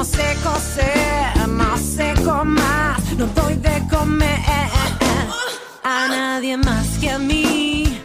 [0.00, 2.14] no sé coser, no sé
[2.46, 4.40] más, no doy de comer
[5.84, 8.00] a nadie más que a mí,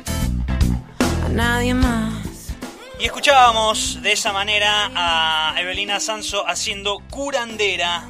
[1.26, 2.52] a nadie más.
[3.00, 8.04] Y escuchábamos de esa manera a Evelina Sanso haciendo curandera,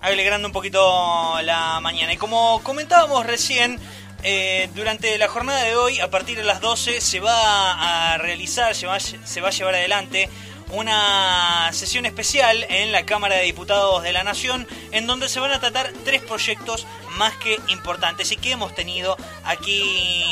[0.00, 2.12] alegrando un poquito la mañana.
[2.12, 3.80] Y como comentábamos recién,
[4.22, 8.76] eh, durante la jornada de hoy, a partir de las 12, se va a realizar,
[8.76, 10.30] se va, se va a llevar adelante
[10.74, 15.52] una sesión especial en la Cámara de Diputados de la Nación, en donde se van
[15.52, 16.86] a tratar tres proyectos
[17.16, 20.22] más que importantes y que hemos tenido aquí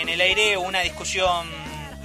[0.00, 1.48] en el aire una discusión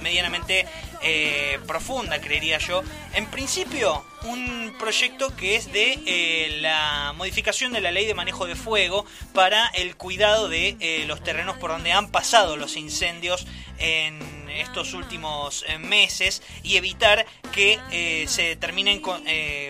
[0.00, 0.66] medianamente
[1.02, 2.82] eh, profunda, creería yo.
[3.14, 8.46] En principio, un proyecto que es de eh, la modificación de la ley de manejo
[8.46, 13.46] de fuego para el cuidado de eh, los terrenos por donde han pasado los incendios
[13.78, 14.18] en
[14.50, 19.00] estos últimos meses y evitar que se terminen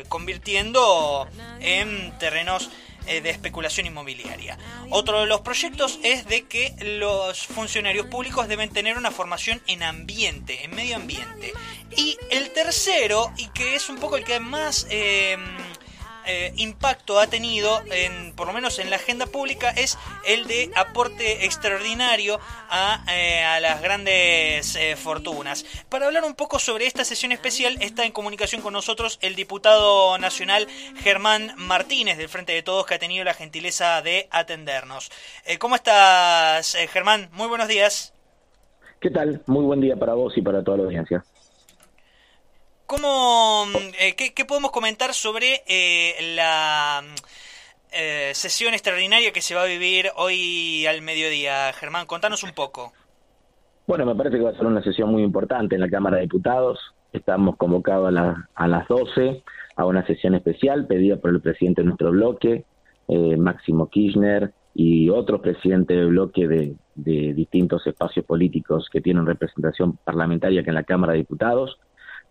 [0.08, 1.28] convirtiendo
[1.60, 2.70] en terrenos eh,
[3.04, 4.58] de especulación inmobiliaria.
[4.90, 9.82] Otro de los proyectos es de que los funcionarios públicos deben tener una formación en
[9.82, 11.52] ambiente, en medio ambiente.
[11.96, 14.86] Y el tercero, y que es un poco el que más...
[14.90, 15.36] Eh,
[16.26, 20.70] eh, impacto ha tenido, en, por lo menos en la agenda pública, es el de
[20.74, 25.64] aporte extraordinario a, eh, las grandes eh, fortunas.
[25.88, 30.18] Para hablar un poco sobre esta sesión especial, está en comunicación con nosotros el diputado
[30.18, 30.66] nacional
[30.96, 35.10] Germán Martínez, del Frente de Todos, que ha tenido la gentileza de atendernos.
[35.58, 37.28] ¿Cómo estás, Germán?
[37.32, 38.14] Muy buenos días.
[39.00, 39.42] ¿Qué tal?
[39.46, 41.22] Muy buen día para vos y para toda la audiencia.
[42.94, 43.64] ¿Cómo,
[43.98, 47.02] eh, qué, podemos comentar sobre eh, la
[47.92, 51.72] eh, sesión extraordinaria que se va a vivir hoy al mediodía?
[51.72, 52.92] Germán, contanos un poco.
[53.88, 56.22] Bueno, me parece que va a ser una sesión muy importante en la Cámara de
[56.22, 56.78] Diputados.
[57.12, 59.42] Estamos convocados a, a las 12
[59.74, 62.64] a una sesión especial pedida por el presidente de nuestro bloque,
[63.08, 69.96] Máximo Kirchner, y otros presidentes de bloque de, de distintos espacios políticos que tienen representación
[69.96, 71.76] parlamentaria que en la Cámara de Diputados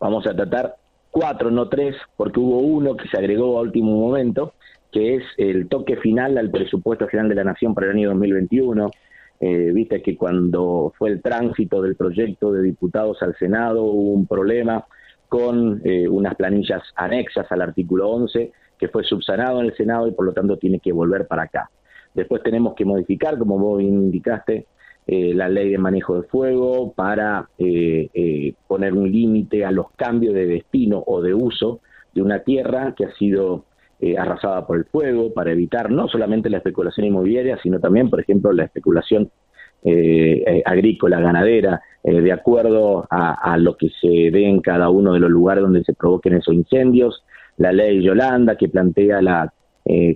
[0.03, 0.75] Vamos a tratar
[1.12, 4.52] cuatro, no tres, porque hubo uno que se agregó a último momento,
[4.91, 8.92] que es el toque final al presupuesto general de la Nación para el año 2021.
[9.40, 14.28] Eh, viste que cuando fue el tránsito del proyecto de diputados al Senado hubo un
[14.28, 14.84] problema
[15.30, 20.12] con eh, unas planillas anexas al artículo 11 que fue subsanado en el Senado y
[20.12, 21.69] por lo tanto tiene que volver para acá.
[22.13, 24.66] Después tenemos que modificar, como vos indicaste,
[25.06, 29.91] eh, la ley de manejo de fuego para eh, eh, poner un límite a los
[29.97, 31.81] cambios de destino o de uso
[32.14, 33.66] de una tierra que ha sido
[34.18, 38.52] arrasada por el fuego, para evitar no solamente la especulación inmobiliaria, sino también, por ejemplo,
[38.52, 39.31] la especulación
[40.66, 45.63] agrícola, ganadera, de acuerdo a, lo que se ve en cada uno de los lugares
[45.63, 47.24] donde se provoquen esos incendios,
[47.56, 49.53] la ley Yolanda que plantea la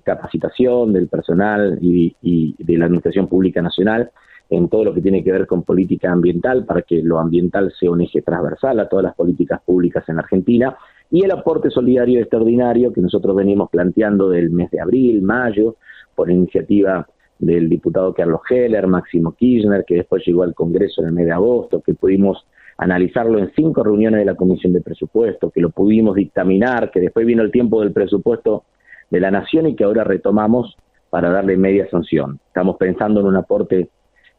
[0.04, 4.12] capacitación del personal y de la Administración Pública Nacional
[4.50, 7.92] en todo lo que tiene que ver con política ambiental para que lo ambiental sea
[7.92, 10.78] un eje transversal a todas las políticas públicas en Argentina
[11.12, 15.76] y el aporte solidario extraordinario que nosotros venimos planteando del mes de abril, mayo,
[16.16, 17.08] por iniciativa
[17.40, 21.32] del diputado Carlos Heller, Máximo Kirchner, que después llegó al Congreso en el mes de
[21.32, 22.46] agosto, que pudimos
[22.78, 27.26] analizarlo en cinco reuniones de la Comisión de Presupuesto, que lo pudimos dictaminar, que después
[27.26, 28.64] vino el tiempo del presupuesto
[29.10, 30.76] de la Nación y que ahora retomamos
[31.10, 32.40] para darle media sanción.
[32.48, 33.90] Estamos pensando en un aporte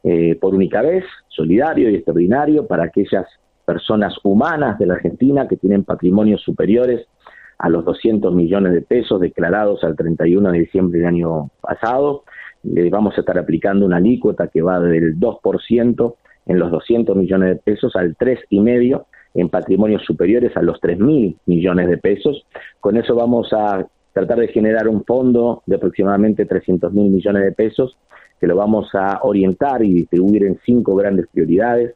[0.04, 3.26] eh, por única vez, solidario y extraordinario para aquellas
[3.64, 7.06] personas humanas de la Argentina que tienen patrimonios superiores
[7.58, 12.24] a los 200 millones de pesos declarados al 31 de diciembre del año pasado.
[12.62, 16.14] Le vamos a estar aplicando una alícuota que va del 2%
[16.46, 19.04] en los 200 millones de pesos al 3,5%
[19.34, 22.46] en patrimonios superiores a los 3 mil millones de pesos.
[22.80, 27.52] Con eso vamos a tratar de generar un fondo de aproximadamente 300 mil millones de
[27.52, 27.96] pesos
[28.40, 31.94] que lo vamos a orientar y distribuir en cinco grandes prioridades,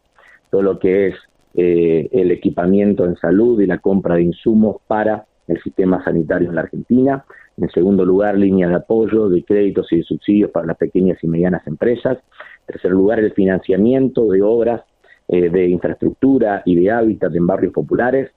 [0.51, 1.15] todo lo que es
[1.55, 6.55] eh, el equipamiento en salud y la compra de insumos para el sistema sanitario en
[6.55, 7.25] la Argentina.
[7.56, 11.29] En segundo lugar, líneas de apoyo, de créditos y de subsidios para las pequeñas y
[11.29, 12.19] medianas empresas.
[12.61, 14.83] En tercer lugar, el financiamiento de obras
[15.29, 18.31] eh, de infraestructura y de hábitat en barrios populares,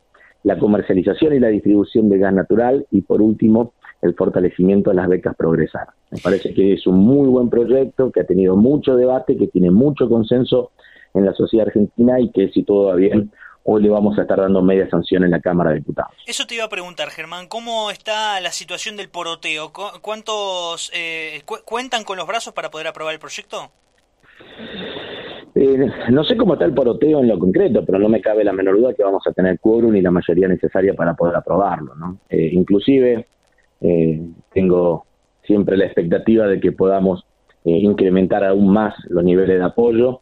[0.44, 3.74] la comercialización y la distribución de gas natural y, por último,
[4.06, 5.88] el fortalecimiento de las becas Progresar.
[6.12, 9.72] Me parece que es un muy buen proyecto, que ha tenido mucho debate, que tiene
[9.72, 10.72] mucho consenso
[11.14, 13.32] en la sociedad argentina y que si todo va bien,
[13.64, 16.14] hoy le vamos a estar dando media sanción en la Cámara de Diputados.
[16.26, 19.72] Eso te iba a preguntar, Germán, ¿cómo está la situación del poroteo?
[20.02, 23.72] ¿Cuántos eh, cuentan con los brazos para poder aprobar el proyecto?
[25.56, 28.52] Eh, no sé cómo está el poroteo en lo concreto, pero no me cabe la
[28.52, 31.96] menor duda que vamos a tener quórum y la mayoría necesaria para poder aprobarlo.
[31.96, 32.20] ¿no?
[32.30, 33.26] Eh, inclusive
[33.82, 34.22] eh,
[34.54, 35.06] tengo
[35.44, 37.26] siempre la expectativa de que podamos
[37.64, 40.22] incrementar aún más los niveles de apoyo.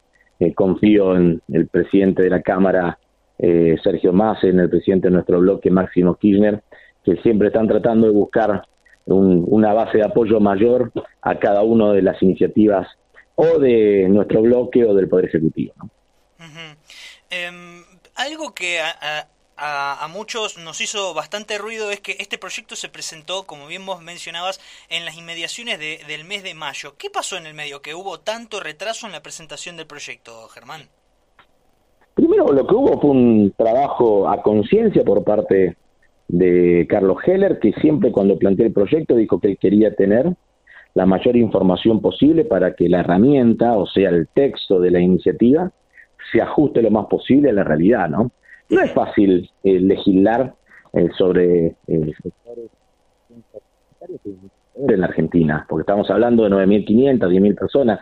[0.54, 2.98] confío en el presidente de la Cámara,
[3.38, 6.62] Sergio Massa, en el presidente de nuestro bloque, Máximo Kirchner,
[7.04, 8.62] que siempre están tratando de buscar
[9.06, 10.90] una base de apoyo mayor
[11.20, 12.88] a cada una de las iniciativas
[13.34, 15.74] o de nuestro bloque o del Poder Ejecutivo.
[17.30, 17.82] Em,
[18.16, 18.78] algo que
[20.08, 24.60] muchos nos hizo bastante ruido es que este proyecto se presentó, como bien vos mencionabas,
[24.88, 26.94] en las inmediaciones del mes de mayo.
[26.98, 30.82] ¿Qué pasó en el medio que hubo tanto retraso en la presentación del proyecto, Germán?
[32.14, 35.76] Primero, lo que hubo fue un trabajo a conciencia por parte
[36.28, 40.32] de Carlos Heller, que siempre cuando planteó el proyecto dijo que él quería tener
[40.94, 45.72] la mayor información posible para que la herramienta, o sea, el texto de la iniciativa,
[46.32, 48.30] se ajuste lo más posible a la realidad, ¿no?
[48.70, 50.54] No es fácil eh, legislar
[50.92, 52.70] eh, sobre eh, sectores
[54.76, 58.00] en la Argentina, porque estamos hablando de 9.500, 10.000 personas,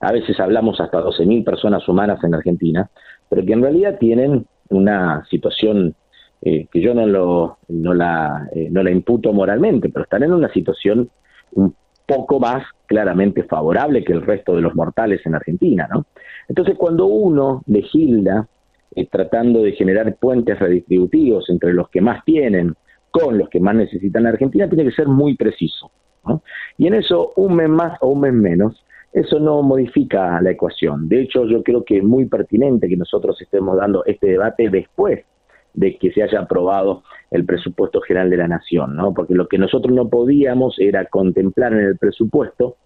[0.00, 2.88] a veces hablamos hasta 12.000 personas humanas en Argentina,
[3.28, 5.94] pero que en realidad tienen una situación
[6.42, 11.10] que yo no, lo, no, la, no la imputo moralmente, pero están en una situación
[11.52, 11.74] un
[12.06, 16.06] poco más claramente favorable que el resto de los mortales en Argentina, ¿no?
[16.48, 18.46] Entonces, cuando uno legisla
[18.94, 22.74] eh, tratando de generar puentes redistributivos entre los que más tienen
[23.10, 25.90] con los que más necesitan la Argentina, tiene que ser muy preciso.
[26.26, 26.42] ¿no?
[26.76, 31.08] Y en eso, un mes más o un mes menos, eso no modifica la ecuación.
[31.08, 35.24] De hecho, yo creo que es muy pertinente que nosotros estemos dando este debate después
[35.72, 39.14] de que se haya aprobado el presupuesto general de la nación, ¿no?
[39.14, 42.76] Porque lo que nosotros no podíamos era contemplar en el presupuesto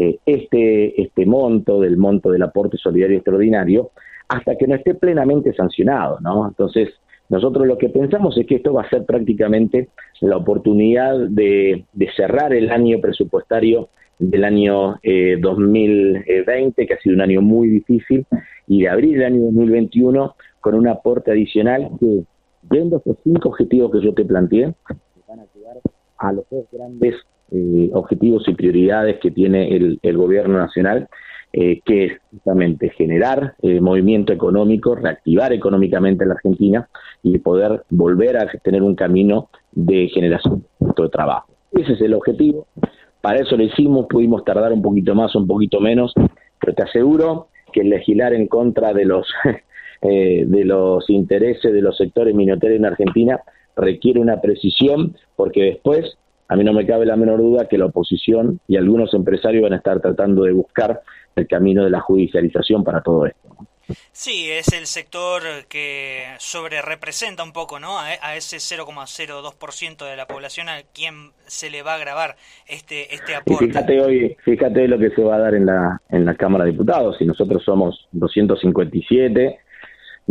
[0.00, 3.90] eh, este este monto del monto del aporte solidario extraordinario
[4.28, 6.46] hasta que no esté plenamente sancionado, ¿no?
[6.46, 6.90] Entonces
[7.28, 9.88] nosotros lo que pensamos es que esto va a ser prácticamente
[10.20, 11.84] la oportunidad de,
[12.14, 13.88] cerrar el año presupuestario
[14.20, 15.00] del año
[15.40, 18.24] 2020, eh, que ha sido un año muy difícil,
[18.68, 22.22] y de abrir el año 2021 con un aporte adicional que,
[22.70, 24.74] viendo estos cinco objetivos que yo te planteé,
[25.26, 25.78] van a llegar
[26.18, 27.16] a los dos grandes
[27.50, 31.08] eh, objetivos y prioridades que tiene el, gobierno nacional,
[31.52, 36.88] eh, que es justamente generar eh, movimiento económico, reactivar económicamente la Argentina
[37.22, 41.50] y poder volver a tener un camino de generación de trabajo.
[41.72, 42.66] Ese es el objetivo.
[43.22, 46.12] Para eso lo hicimos, pudimos tardar un poquito más un poquito menos,
[46.60, 49.26] pero te aseguro que legislar en contra de los
[50.02, 53.40] de los intereses de los sectores minoritarios en Argentina
[53.74, 56.18] requiere una precisión, porque después
[56.48, 59.74] a mí no me cabe la menor duda que la oposición y algunos empresarios van
[59.74, 61.02] a estar tratando de buscar
[61.36, 63.48] el camino de la judicialización para todo esto.
[64.12, 67.98] Sí, es el sector que sobre representa un poco, ¿no?
[67.98, 72.36] A, ese 0,02% de la población a quien se le va a grabar
[72.66, 73.66] este este aporte.
[73.66, 76.72] fíjate hoy, fíjate lo que se va a dar en la en la Cámara de
[76.72, 77.16] Diputados.
[77.18, 79.58] Si nosotros somos 257,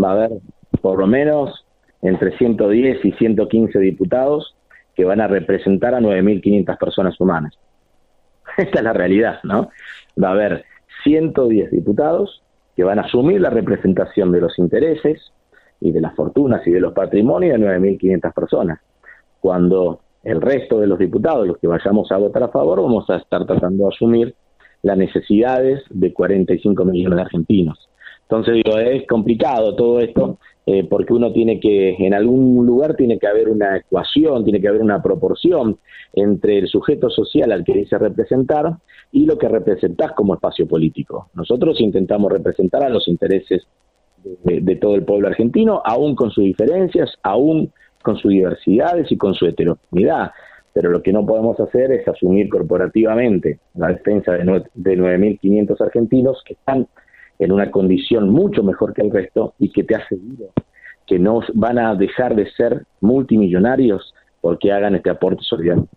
[0.04, 0.32] va a haber
[0.82, 1.66] por lo menos
[2.04, 4.56] entre 110 y 115 diputados
[4.98, 7.54] que van a representar a 9.500 personas humanas.
[8.58, 9.70] Esta es la realidad, ¿no?
[10.22, 10.66] Va a haber
[11.04, 12.42] 110 diputados
[12.76, 15.32] que van a asumir la representación de los intereses
[15.80, 18.80] y de las fortunas y de los patrimonios de 9.500 personas.
[19.40, 23.18] Cuando el resto de los diputados, los que vayamos a votar a favor, vamos a
[23.18, 24.36] estar tratando de asumir
[24.82, 27.88] las necesidades de 45 millones de argentinos.
[28.30, 33.18] Entonces digo, es complicado todo esto eh, porque uno tiene que, en algún lugar tiene
[33.18, 35.78] que haber una ecuación, tiene que haber una proporción
[36.14, 38.76] entre el sujeto social al que dice representar
[39.14, 41.30] y lo que representás como espacio político.
[41.36, 43.66] Nosotros intentamos representar a los intereses
[44.44, 47.72] de, todo el pueblo argentino, aún con sus diferencias, aún
[48.04, 50.32] con sus diversidades y con su heterogeneidad
[50.74, 56.44] pero lo que no podemos hacer es asumir corporativamente la defensa de, de 9.500 argentinos
[56.46, 56.88] que están
[57.40, 60.52] en una condición mucho mejor que el resto y que te aseguro
[61.08, 65.88] que no van a dejar de ser multimillonarios porque hagan este aporte solidario.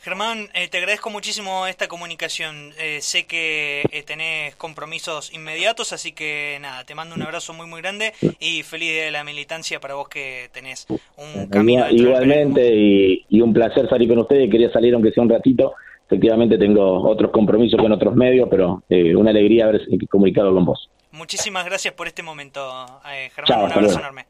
[0.00, 2.72] Germán, eh, te agradezco muchísimo esta comunicación.
[2.80, 7.66] Eh, sé que eh, tenés compromisos inmediatos, así que nada, te mando un abrazo muy
[7.66, 10.86] muy grande y feliz de la militancia para vos que tenés
[11.16, 11.90] un camino.
[11.90, 14.48] Igualmente y, y, un placer salir con ustedes.
[14.50, 15.74] Quería salir aunque sea un ratito
[16.08, 20.88] efectivamente tengo otros compromisos con otros medios, pero eh, una alegría haber comunicado con vos.
[21.12, 22.60] Muchísimas gracias por este momento,
[23.12, 23.64] eh, Germán.
[23.66, 24.26] un abrazo enorme.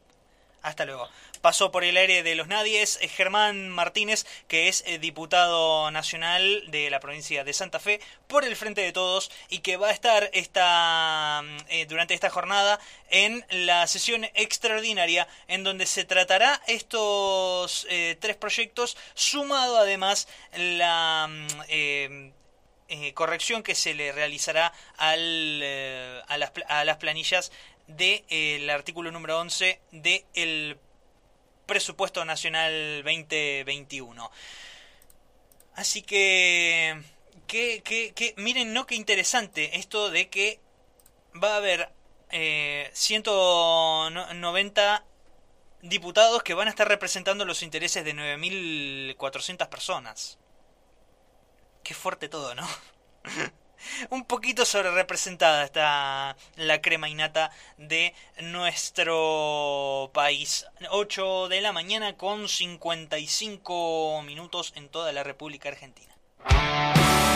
[0.61, 1.07] Hasta luego.
[1.41, 6.89] Pasó por el aire de los nadies Germán Martínez, que es eh, diputado nacional de
[6.89, 10.29] la provincia de Santa Fe por el Frente de Todos y que va a estar
[10.33, 12.79] esta, mm, eh, durante esta jornada
[13.09, 21.27] en la sesión extraordinaria en donde se tratará estos eh, tres proyectos, sumado además la
[21.29, 22.29] mm,
[23.13, 25.61] corrección que se le realizará al,
[26.27, 27.51] a, las, a las planillas
[27.87, 30.77] del artículo número 11 del
[31.69, 34.29] presupuesto nacional 2021.
[35.75, 37.01] Así que,
[37.47, 40.59] que, que, miren, no, qué interesante esto de que
[41.41, 41.89] va a haber
[42.31, 45.05] eh, 190
[45.81, 50.37] diputados que van a estar representando los intereses de 9.400 personas.
[51.83, 52.67] Qué fuerte todo, ¿no?
[54.09, 60.65] un poquito sobre representada está la crema innata de nuestro país.
[60.89, 66.15] 8 de la mañana con 55 minutos en toda la República Argentina.